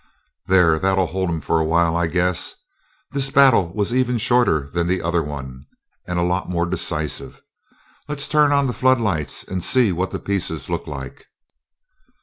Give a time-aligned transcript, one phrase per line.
[0.47, 2.55] "There, that'll hold 'em for a while, I guess.
[3.11, 5.67] This battle was even shorter than the other one
[6.07, 7.43] and a lot more decisive.
[8.07, 11.27] Let's turn on the flood lights and see what the pieces look like."